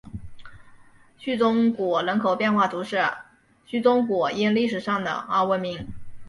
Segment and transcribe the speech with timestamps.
[1.19, 3.03] 叙宗谷人口变化图示
[3.67, 5.89] 叙宗谷因历史上的而闻名。